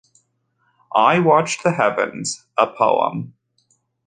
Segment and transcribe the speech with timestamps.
[0.95, 3.35] I Watched the Heavens: a Poem.